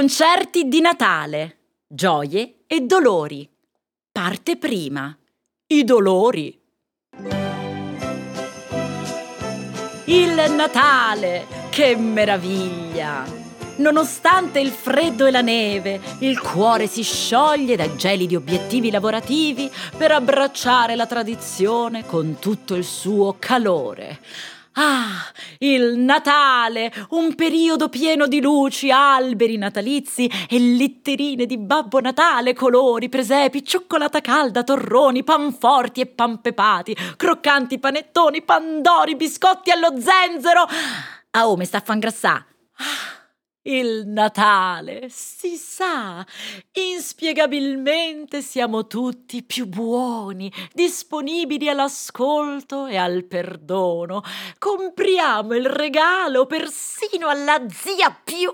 [0.00, 1.58] Concerti di Natale.
[1.86, 3.46] Gioie e dolori.
[4.10, 5.14] Parte prima.
[5.66, 6.58] I dolori.
[10.06, 11.44] Il Natale!
[11.68, 13.26] Che meraviglia!
[13.76, 20.12] Nonostante il freddo e la neve, il cuore si scioglie dai gelidi obiettivi lavorativi per
[20.12, 24.18] abbracciare la tradizione con tutto il suo calore.
[24.74, 25.26] Ah,
[25.58, 33.08] il Natale, un periodo pieno di luci, alberi natalizi e letterine di Babbo Natale, colori,
[33.08, 40.66] presepi, cioccolata calda, torroni, panforti e pampepati, croccanti panettoni, pandori, biscotti allo zenzero.
[41.32, 42.34] Ah, oh, mi sta a fangrassà.
[42.76, 43.19] Ah.
[43.72, 46.26] Il Natale, si sa,
[46.72, 54.24] inspiegabilmente siamo tutti più buoni, disponibili all'ascolto e al perdono.
[54.58, 58.52] Compriamo il regalo persino alla zia più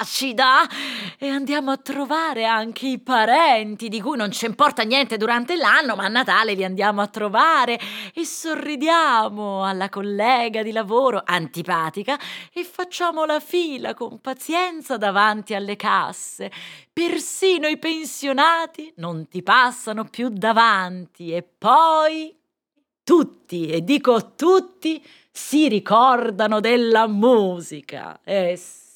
[0.00, 0.68] acida
[1.18, 5.94] e andiamo a trovare anche i parenti di cui non ci importa niente durante l'anno,
[5.94, 7.78] ma a Natale li andiamo a trovare
[8.14, 12.18] e sorridiamo alla collega di lavoro antipatica
[12.52, 16.50] e facciamo la fila con pazienza davanti alle casse.
[16.92, 22.36] Persino i pensionati non ti passano più davanti e poi
[23.04, 28.20] tutti, e dico tutti, si ricordano della musica.
[28.24, 28.87] Eh sì.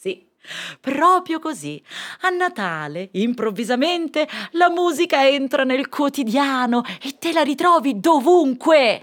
[0.80, 1.82] Proprio così.
[2.22, 9.02] A Natale, improvvisamente, la musica entra nel quotidiano e te la ritrovi dovunque.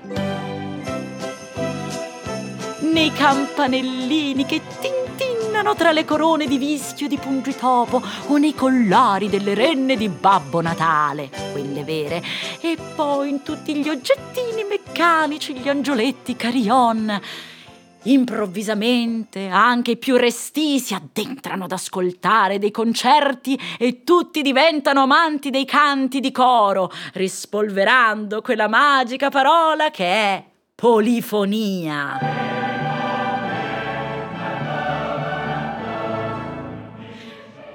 [2.82, 9.54] Nei campanellini che tintinnano tra le corone di vischio di pungitopo o nei collari delle
[9.54, 12.24] renne di Babbo Natale, quelle vere,
[12.62, 17.22] e poi in tutti gli oggettini meccanici, gli angioletti carillon
[18.04, 25.50] Improvvisamente anche i più resti si addentrano ad ascoltare dei concerti e tutti diventano amanti
[25.50, 30.44] dei canti di coro, rispolverando quella magica parola che è
[30.76, 32.20] polifonia.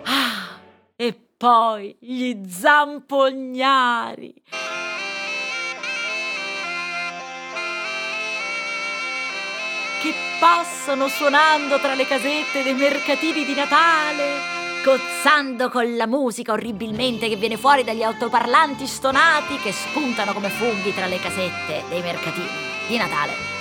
[0.05, 0.59] Ah,
[0.97, 4.35] e poi gli zampognari
[10.05, 17.27] che passano suonando tra le casette dei mercatini di Natale, cozzando con la musica orribilmente
[17.27, 22.47] che viene fuori dagli autoparlanti stonati che spuntano come funghi tra le casette dei mercatini
[22.87, 23.54] di Natale.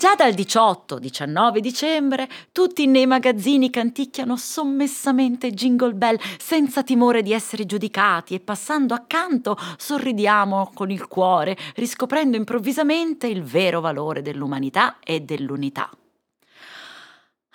[0.00, 7.66] Già dal 18-19 dicembre tutti nei magazzini canticchiano sommessamente Jingle Bell senza timore di essere
[7.66, 15.20] giudicati e passando accanto sorridiamo con il cuore, riscoprendo improvvisamente il vero valore dell'umanità e
[15.20, 15.90] dell'unità.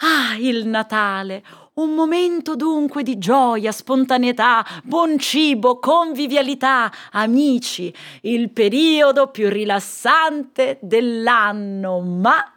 [0.02, 1.65] Ah, il Natale!
[1.76, 12.00] Un momento dunque di gioia, spontaneità, buon cibo, convivialità, amici, il periodo più rilassante dell'anno,
[12.00, 12.50] ma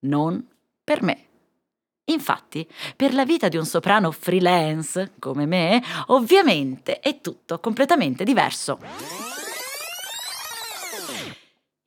[0.00, 0.46] non
[0.84, 1.24] per me.
[2.10, 9.29] Infatti, per la vita di un soprano freelance come me, ovviamente è tutto completamente diverso.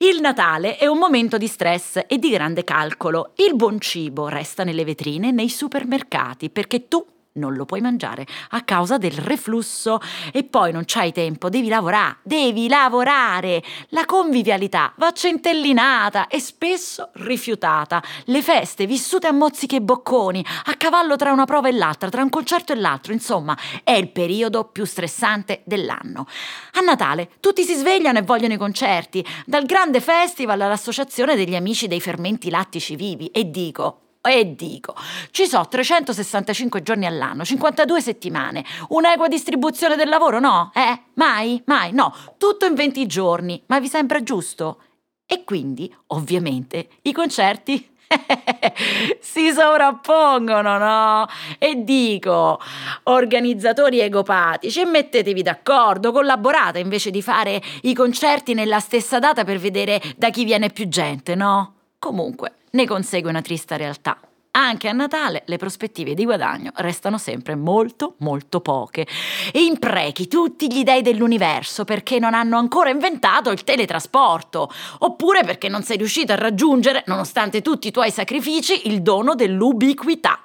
[0.04, 3.32] Il Natale è un momento di stress e di grande calcolo.
[3.38, 8.62] Il buon cibo resta nelle vetrine nei supermercati perché tu non lo puoi mangiare a
[8.62, 10.00] causa del reflusso
[10.32, 13.64] e poi non c'hai tempo, devi lavorare, devi lavorare.
[13.90, 18.04] La convivialità va centellinata e spesso rifiutata.
[18.26, 22.22] Le feste vissute a mozziche e bocconi, a cavallo tra una prova e l'altra, tra
[22.22, 26.28] un concerto e l'altro, insomma, è il periodo più stressante dell'anno.
[26.74, 31.88] A Natale tutti si svegliano e vogliono i concerti, dal grande festival all'associazione degli amici
[31.88, 34.96] dei fermenti lattici vivi e dico e dico,
[35.32, 40.72] ci sono 365 giorni all'anno, 52 settimane, un'equa distribuzione del lavoro, no?
[40.74, 41.00] Eh?
[41.16, 41.62] Mai?
[41.66, 41.92] Mai?
[41.92, 44.80] No, tutto in 20 giorni, ma vi sembra giusto?
[45.26, 47.90] E quindi, ovviamente, i concerti
[49.20, 51.28] si sovrappongono, no?
[51.58, 52.60] E dico,
[53.04, 60.02] organizzatori egopatici, mettetevi d'accordo, collaborate invece di fare i concerti nella stessa data per vedere
[60.16, 61.74] da chi viene più gente, no?
[62.04, 64.20] Comunque, ne consegue una trista realtà.
[64.52, 69.08] Anche a Natale le prospettive di guadagno restano sempre molto, molto poche.
[69.54, 74.70] Imprechi tutti gli dei dell'universo perché non hanno ancora inventato il teletrasporto,
[75.00, 80.42] oppure perché non sei riuscito a raggiungere, nonostante tutti i tuoi sacrifici, il dono dell'ubiquità.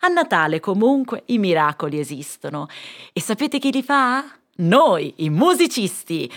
[0.00, 2.66] A Natale comunque i miracoli esistono.
[3.14, 4.22] E sapete chi li fa?
[4.56, 6.30] Noi, i musicisti.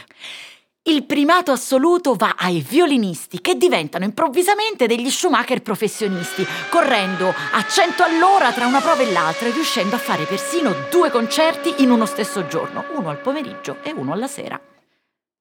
[0.86, 8.04] Il primato assoluto va ai violinisti che diventano improvvisamente degli Schumacher professionisti, correndo a 100
[8.04, 12.06] all'ora tra una prova e l'altra e riuscendo a fare persino due concerti in uno
[12.06, 14.60] stesso giorno, uno al pomeriggio e uno alla sera.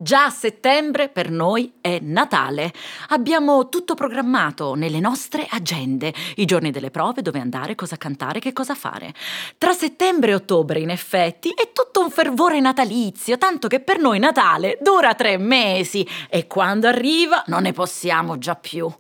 [0.02, 2.72] Già a settembre per noi è Natale.
[3.10, 8.52] Abbiamo tutto programmato nelle nostre agende, i giorni delle prove, dove andare, cosa cantare, che
[8.52, 9.14] cosa fare.
[9.56, 14.18] Tra settembre e ottobre, in effetti, è tutto un fervore natalizio, tanto che per noi
[14.18, 18.92] Natale dura tre mesi e quando arriva non ne possiamo già più.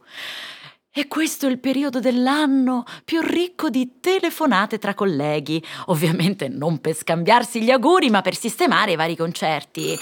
[0.92, 6.94] E questo è il periodo dell'anno più ricco di telefonate tra colleghi, ovviamente non per
[6.94, 9.98] scambiarsi gli auguri, ma per sistemare i vari concerti.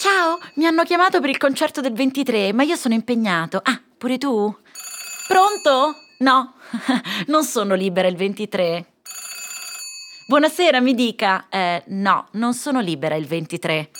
[0.00, 3.60] Ciao, mi hanno chiamato per il concerto del 23, ma io sono impegnato.
[3.62, 4.56] Ah, pure tu?
[5.28, 5.94] Pronto?
[6.20, 6.54] No,
[7.28, 8.86] non sono libera il 23.
[10.26, 11.48] Buonasera, mi dica.
[11.50, 13.90] Eh, no, non sono libera il 23.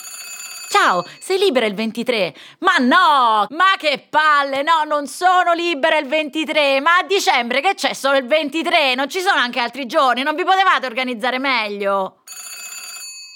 [0.70, 2.34] Ciao, sei libera il 23?
[2.60, 3.46] Ma no!
[3.50, 4.62] Ma che palle!
[4.62, 6.80] No, non sono libera il 23!
[6.80, 8.94] Ma a dicembre che c'è solo il 23?
[8.94, 10.22] Non ci sono anche altri giorni?
[10.22, 12.22] Non vi potevate organizzare meglio?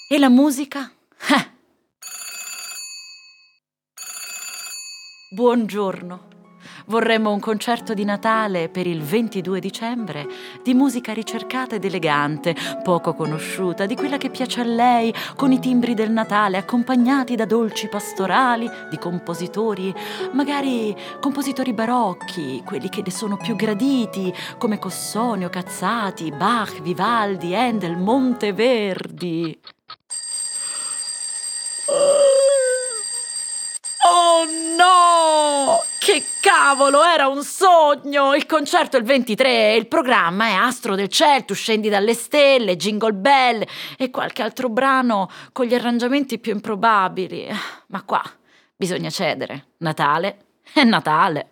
[0.09, 0.89] E la musica?
[5.35, 6.27] Buongiorno.
[6.85, 10.25] Vorremmo un concerto di Natale per il 22 dicembre
[10.63, 15.59] di musica ricercata ed elegante, poco conosciuta, di quella che piace a lei, con i
[15.59, 19.93] timbri del Natale accompagnati da dolci pastorali di compositori,
[20.31, 27.97] magari compositori barocchi, quelli che le sono più graditi, come Cossonio, Cazzati, Bach, Vivaldi, Handel,
[27.97, 29.59] Monteverdi.
[31.87, 32.34] Oh
[34.77, 35.83] no!
[35.99, 38.35] Che cavolo, era un sogno!
[38.35, 42.75] Il concerto è il 23, il programma è Astro del Ciel, tu scendi dalle stelle,
[42.75, 43.65] Jingle Bell
[43.97, 47.47] e qualche altro brano con gli arrangiamenti più improbabili.
[47.87, 48.21] Ma qua
[48.75, 49.69] bisogna cedere.
[49.77, 50.37] Natale
[50.73, 51.51] è Natale.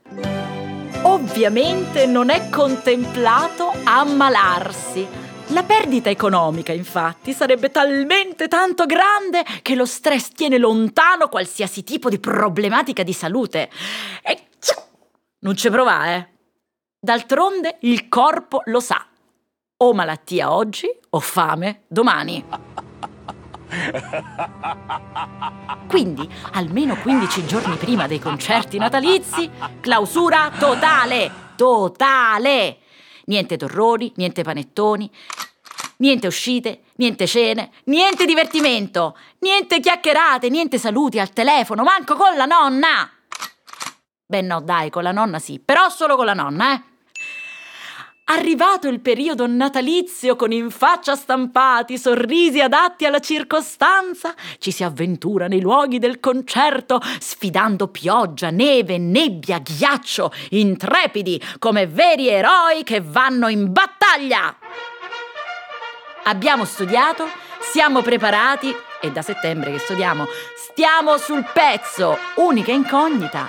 [1.04, 5.23] Ovviamente non è contemplato ammalarsi
[5.54, 12.10] la perdita economica, infatti, sarebbe talmente tanto grande che lo stress tiene lontano qualsiasi tipo
[12.10, 13.70] di problematica di salute.
[14.24, 14.48] E
[15.40, 16.28] non ci prova, eh.
[17.00, 19.06] D'altronde il corpo lo sa.
[19.78, 22.46] O malattia oggi o fame domani.
[25.88, 29.50] Quindi, almeno 15 giorni prima dei concerti natalizi,
[29.82, 32.78] clausura totale, totale.
[33.26, 35.10] Niente torroni, niente panettoni,
[36.04, 42.46] niente uscite, niente cene, niente divertimento, niente chiacchierate, niente saluti al telefono, manco con la
[42.46, 43.10] nonna.
[44.26, 46.82] Beh no, dai, con la nonna sì, però solo con la nonna, eh.
[48.26, 55.48] Arrivato il periodo natalizio con in faccia stampati sorrisi adatti alla circostanza, ci si avventura
[55.48, 63.50] nei luoghi del concerto, sfidando pioggia, neve, nebbia, ghiaccio, intrepidi come veri eroi che vanno
[63.50, 64.56] in battaglia.
[66.26, 67.26] Abbiamo studiato,
[67.60, 70.26] siamo preparati e da settembre che studiamo,
[70.56, 73.46] stiamo sul pezzo, unica incognita.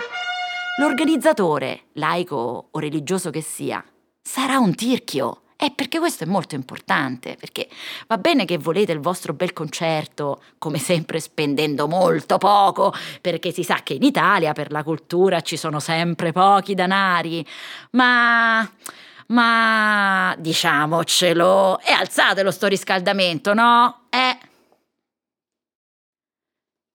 [0.79, 3.83] L'organizzatore, laico o religioso che sia,
[4.21, 5.43] sarà un tirchio.
[5.57, 7.69] Eh, perché questo è molto importante, perché
[8.09, 13.63] va bene che volete il vostro bel concerto, come sempre spendendo molto poco, perché si
[13.63, 17.47] sa che in Italia per la cultura ci sono sempre pochi danari,
[17.93, 18.69] ma...
[19.27, 20.35] ma...
[20.39, 24.07] diciamocelo, e alzate lo sto riscaldamento, no?
[24.11, 24.39] Eh...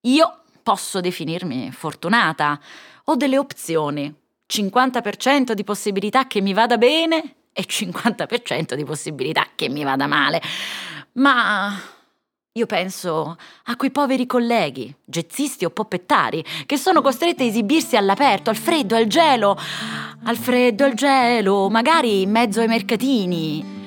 [0.07, 2.59] Io posso definirmi fortunata,
[3.05, 4.13] ho delle opzioni
[4.51, 10.41] 50% di possibilità che mi vada bene e 50% di possibilità che mi vada male.
[11.13, 11.75] Ma
[12.59, 18.49] io penso a quei poveri colleghi, jazzisti o poppettari, che sono costretti a esibirsi all'aperto,
[18.49, 19.57] al freddo, al gelo,
[20.23, 23.77] al freddo, al gelo, magari in mezzo ai mercatini.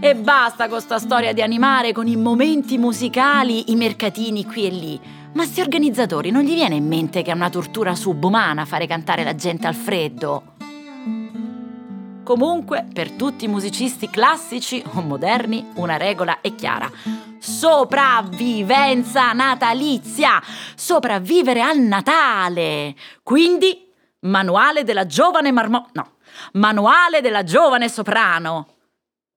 [0.00, 4.70] E basta con sta storia di animare con i momenti musicali i mercatini qui e
[4.70, 5.00] lì.
[5.32, 9.22] Ma sti organizzatori non gli viene in mente che è una tortura subumana fare cantare
[9.22, 10.54] la gente al freddo?
[12.24, 16.90] Comunque, per tutti i musicisti classici o moderni, una regola è chiara.
[17.46, 20.42] Sopravvivenza natalizia!
[20.74, 22.96] Sopravvivere al Natale!
[23.22, 23.88] Quindi
[24.22, 25.88] Manuale della giovane marmo...
[25.92, 26.14] no,
[26.54, 28.66] Manuale della giovane soprano.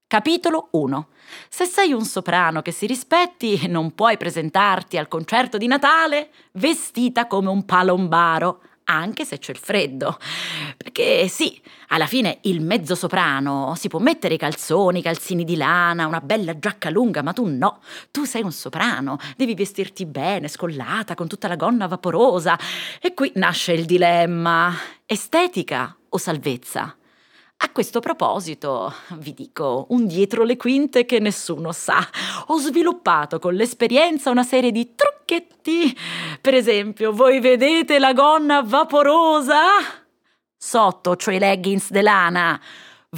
[0.08, 1.08] Capitolo 1.
[1.50, 7.28] Se sei un soprano che si rispetti, non puoi presentarti al concerto di Natale vestita
[7.28, 10.18] come un palombaro anche se c'è il freddo.
[10.76, 15.56] Perché sì, alla fine il mezzo soprano si può mettere i calzoni, i calzini di
[15.56, 17.80] lana, una bella giacca lunga, ma tu no.
[18.12, 22.58] Tu sei un soprano, devi vestirti bene, scollata, con tutta la gonna vaporosa.
[23.02, 24.74] E qui nasce il dilemma:
[25.06, 26.96] estetica o salvezza?
[27.62, 32.00] A questo proposito, vi dico un dietro le quinte che nessuno sa.
[32.48, 35.94] Ho sviluppato con l'esperienza una serie di trucchetti.
[36.40, 39.62] Per esempio, voi vedete la gonna vaporosa?
[40.58, 42.62] Sotto, cioè i leggings de lana.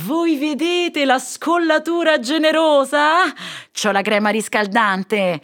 [0.06, 3.32] Voi vedete la scollatura generosa?
[3.72, 5.44] C'ho la crema riscaldante.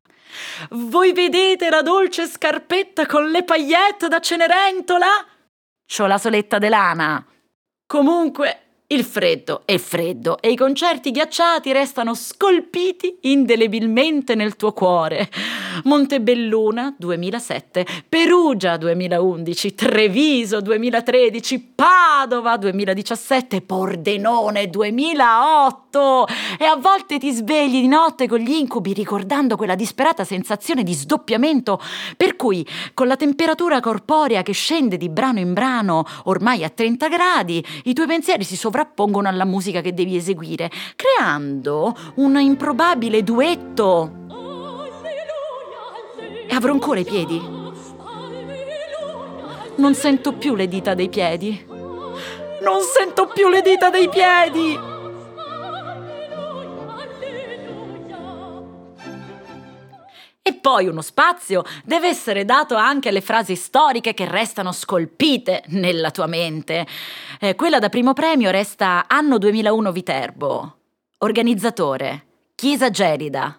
[0.72, 5.08] Voi vedete la dolce scarpetta con le paillette da Cenerentola?
[5.86, 7.26] C'ho la soletta de lana.
[7.86, 15.30] Comunque, il freddo è freddo e i concerti ghiacciati restano scolpiti indelebilmente nel tuo cuore.
[15.84, 26.28] Montebelluna 2007, Perugia 2011, Treviso 2013, Padova 2017, Pordenone 2008
[26.58, 30.94] e a volte ti svegli di notte con gli incubi ricordando quella disperata sensazione di
[30.94, 31.80] sdoppiamento
[32.16, 37.08] per cui con la temperatura corporea che scende di brano in brano ormai a 30
[37.10, 43.24] gradi i tuoi pensieri si sovrappongono sovrappongono alla musica che devi eseguire, creando un improbabile
[43.24, 44.12] duetto.
[46.48, 47.42] E avrò ancora i piedi.
[49.78, 51.66] Non sento più le dita dei piedi.
[52.62, 54.97] Non sento più le dita dei piedi.
[60.68, 66.28] Poi uno spazio deve essere dato anche alle frasi storiche che restano scolpite nella tua
[66.28, 66.86] mente.
[67.40, 70.78] Eh, quella da primo premio resta Anno 2001 Viterbo.
[71.20, 73.58] Organizzatore, Chiesa Gelida.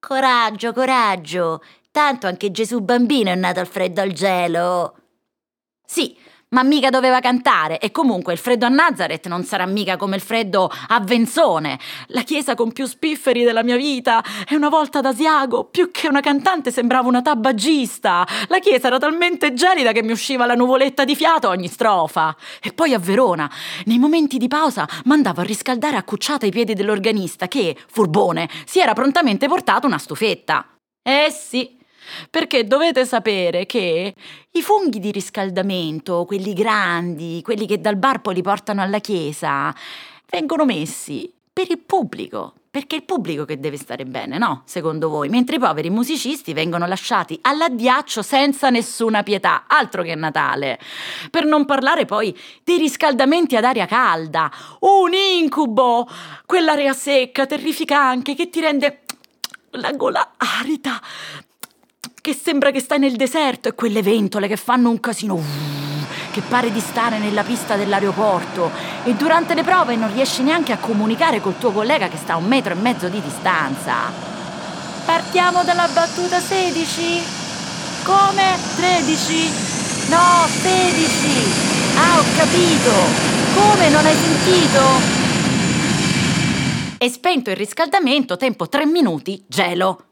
[0.00, 1.62] Coraggio, coraggio.
[1.90, 4.96] Tanto anche Gesù bambino è nato al freddo al gelo.
[5.84, 6.16] Sì,
[6.50, 7.78] ma mica doveva cantare.
[7.78, 12.22] E comunque il freddo a Nazareth non sarà mica come il freddo a Venzone, la
[12.22, 16.20] chiesa con più spifferi della mia vita e una volta da Asiago, più che una
[16.20, 21.16] cantante sembrava una tabagista, la chiesa era talmente gelida che mi usciva la nuvoletta di
[21.16, 22.36] fiato ogni strofa.
[22.62, 23.50] E poi a Verona,
[23.84, 28.80] nei momenti di pausa mandavo a riscaldare a cucciata i piedi dell'organista che, furbone, si
[28.80, 30.66] era prontamente portato una stufetta.
[31.02, 31.75] Eh sì,
[32.30, 34.14] perché dovete sapere che
[34.50, 39.74] i funghi di riscaldamento, quelli grandi, quelli che dal bar poi li portano alla chiesa,
[40.30, 44.60] vengono messi per il pubblico, perché è il pubblico che deve stare bene, no?
[44.66, 50.78] Secondo voi, mentre i poveri musicisti vengono lasciati all'addiaccio senza nessuna pietà, altro che Natale.
[51.30, 56.06] Per non parlare poi dei riscaldamenti ad aria calda, un incubo,
[56.44, 59.04] quell'aria secca, terrificante che ti rende
[59.70, 61.00] la gola arida,
[62.26, 65.40] che sembra che stai nel deserto e quelle ventole che fanno un casino
[66.32, 68.68] che pare di stare nella pista dell'aeroporto
[69.04, 72.36] e durante le prove non riesci neanche a comunicare col tuo collega che sta a
[72.36, 74.10] un metro e mezzo di distanza.
[75.04, 77.22] Partiamo dalla battuta 16?
[78.02, 78.58] Come?
[78.74, 79.50] 13?
[80.08, 81.96] No, 16!
[81.96, 82.90] Ah, ho capito!
[83.54, 84.80] Come non hai sentito?
[86.98, 90.06] E spento il riscaldamento, tempo 3 minuti, gelo.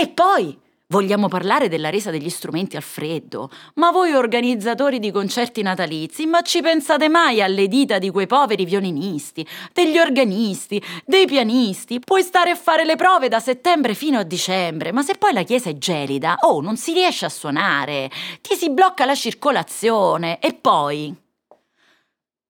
[0.00, 3.50] E poi vogliamo parlare della resa degli strumenti al freddo.
[3.74, 8.64] Ma voi organizzatori di concerti natalizi, ma ci pensate mai alle dita di quei poveri
[8.64, 11.98] violinisti, degli organisti, dei pianisti?
[11.98, 15.42] Puoi stare a fare le prove da settembre fino a dicembre, ma se poi la
[15.42, 18.08] chiesa è gelida, oh, non si riesce a suonare,
[18.40, 21.26] ti si blocca la circolazione e poi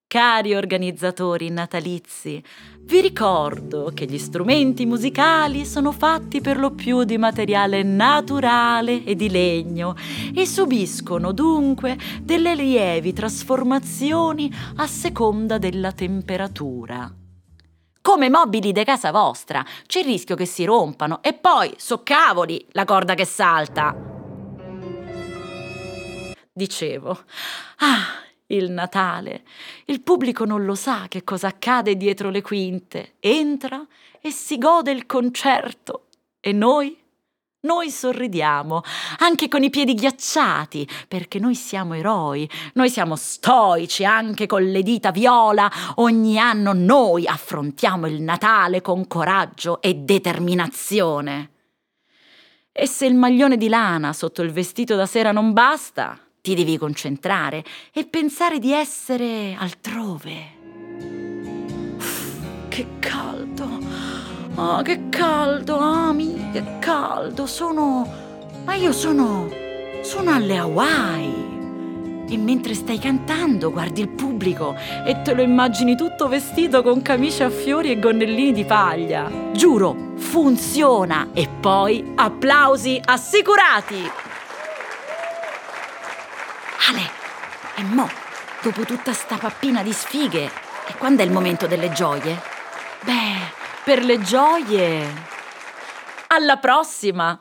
[0.09, 2.43] Cari organizzatori natalizi,
[2.79, 9.13] vi ricordo che gli strumenti musicali sono fatti per lo più di materiale naturale e
[9.13, 9.95] di legno
[10.33, 17.13] e subiscono dunque delle lievi trasformazioni a seconda della temperatura.
[18.01, 22.65] Come mobili di casa vostra, c'è il rischio che si rompano e poi, so cavoli,
[22.71, 23.95] la corda che salta.
[26.51, 28.18] Dicevo, ah,
[28.49, 29.43] il Natale.
[29.85, 33.15] Il pubblico non lo sa che cosa accade dietro le quinte.
[33.19, 33.85] Entra
[34.21, 36.07] e si gode il concerto.
[36.39, 36.97] E noi?
[37.61, 38.81] Noi sorridiamo,
[39.17, 44.81] anche con i piedi ghiacciati, perché noi siamo eroi, noi siamo stoici, anche con le
[44.81, 45.69] dita viola.
[45.95, 51.51] Ogni anno noi affrontiamo il Natale con coraggio e determinazione.
[52.71, 56.77] E se il maglione di lana sotto il vestito da sera non basta, ti devi
[56.77, 60.57] concentrare e pensare di essere altrove.
[62.69, 63.67] Che caldo!
[64.55, 67.45] Oh, che caldo, Ami, che caldo!
[67.45, 68.07] Sono.
[68.65, 69.49] Ma io sono.
[70.01, 71.47] sono alle Hawaii!
[72.29, 77.45] E mentre stai cantando guardi il pubblico e te lo immagini tutto vestito con camicia
[77.45, 79.31] a fiori e gonnellini di paglia.
[79.51, 81.29] Giuro, funziona!
[81.33, 84.28] E poi applausi assicurati!
[86.89, 87.11] Ale,
[87.75, 88.09] e mo,
[88.61, 90.49] dopo tutta sta pappina di sfighe,
[90.87, 92.41] e quando è il momento delle gioie?
[93.01, 93.51] Beh,
[93.83, 95.07] per le gioie!
[96.29, 97.39] Alla prossima!